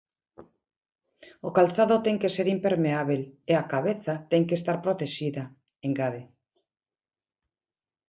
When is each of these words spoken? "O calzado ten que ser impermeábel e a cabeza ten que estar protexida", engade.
"O 1.47 1.49
calzado 1.57 1.95
ten 2.05 2.15
que 2.21 2.33
ser 2.35 2.47
impermeábel 2.57 3.21
e 3.51 3.53
a 3.61 3.67
cabeza 3.73 4.13
ten 4.31 4.41
que 4.47 4.57
estar 4.59 4.77
protexida", 4.85 5.43
engade. 5.87 6.23